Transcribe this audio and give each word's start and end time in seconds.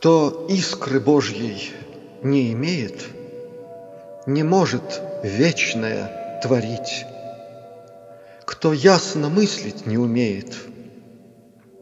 Кто 0.00 0.46
искры 0.48 0.98
Божьей 0.98 1.74
не 2.22 2.52
имеет, 2.52 3.04
Не 4.24 4.42
может 4.42 5.02
вечное 5.22 6.40
творить. 6.42 7.04
Кто 8.46 8.72
ясно 8.72 9.28
мыслить 9.28 9.84
не 9.84 9.98
умеет, 9.98 10.56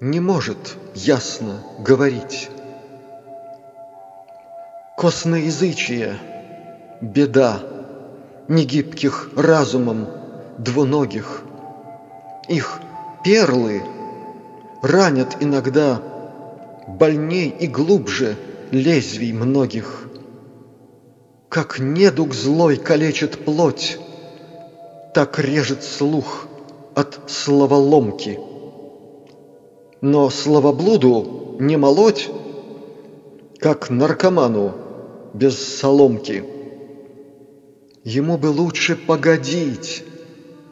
Не 0.00 0.18
может 0.18 0.74
ясно 0.96 1.62
говорить. 1.78 2.50
Косноязычие– 4.96 6.18
беда 7.00 7.60
Негибких 8.48 9.30
разумом 9.36 10.08
двуногих. 10.58 11.42
Их 12.48 12.80
перлы 13.22 13.80
ранят 14.82 15.36
иногда 15.38 16.02
Больней 16.88 17.50
и 17.50 17.66
глубже 17.66 18.36
лезвий 18.70 19.34
многих. 19.34 20.08
Как 21.50 21.78
недуг 21.78 22.32
злой 22.32 22.76
калечит 22.76 23.44
плоть, 23.44 23.98
Так 25.12 25.38
режет 25.38 25.84
слух 25.84 26.46
от 26.94 27.20
словоломки. 27.26 28.40
Но 30.00 30.30
словоблуду 30.30 31.56
не 31.60 31.76
молоть, 31.76 32.30
Как 33.58 33.90
наркоману 33.90 34.72
без 35.34 35.58
соломки. 35.58 36.42
Ему 38.02 38.38
бы 38.38 38.46
лучше 38.46 38.96
погодить, 38.96 40.04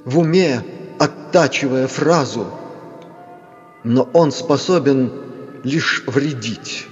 в 0.06 0.18
уме 0.18 0.62
оттачивая 0.98 1.86
фразу, 1.88 2.46
но 3.84 4.08
он 4.14 4.32
способен 4.32 5.26
лишь 5.66 6.04
вредить, 6.06 6.86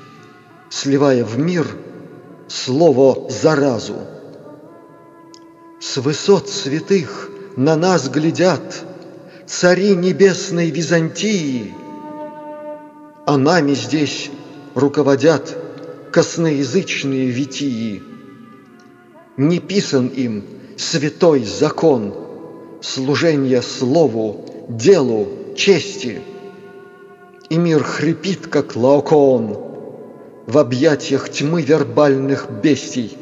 сливая 0.68 1.24
в 1.24 1.38
мир 1.38 1.64
слово 2.48 3.30
заразу. 3.30 3.94
С 5.80 5.98
высот 5.98 6.48
святых 6.48 7.30
на 7.56 7.76
нас 7.76 8.08
глядят 8.08 8.84
цари 9.46 9.94
небесной 9.94 10.70
Византии, 10.70 11.72
а 13.26 13.36
нами 13.36 13.74
здесь 13.74 14.30
руководят 14.74 15.56
косноязычные 16.10 17.28
витии. 17.28 18.02
Не 19.36 19.60
писан 19.60 20.08
им 20.08 20.44
святой 20.76 21.44
закон 21.44 22.12
служения 22.82 23.62
слову, 23.62 24.66
делу, 24.68 25.28
чести– 25.56 26.20
и 27.50 27.56
мир 27.56 27.82
хрипит, 27.82 28.46
как 28.46 28.76
лаокоон, 28.76 29.58
В 30.46 30.58
объятиях 30.58 31.30
тьмы 31.30 31.62
вербальных 31.62 32.50
бестий. 32.50 33.16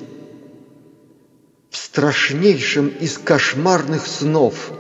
В 1.71 1.77
страшнейшем 1.77 2.89
из 2.89 3.19
кошмарных 3.19 4.07
снов 4.07 4.73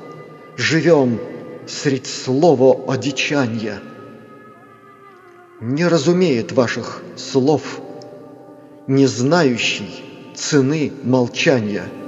Живем 0.57 1.21
средь 1.67 2.07
слова 2.07 2.93
одичанья. 2.93 3.81
Не 5.61 5.87
разумеет 5.87 6.53
ваших 6.53 7.03
слов, 7.17 7.81
Не 8.87 9.07
знающий 9.07 10.35
цены 10.35 10.93
молчания– 11.05 11.85